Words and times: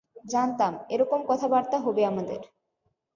জানতাম, 0.25 0.73
এরকম 0.89 1.19
কথাবার্তা 1.27 1.77
হবে 1.79 2.01
আমাদের! 2.05 2.41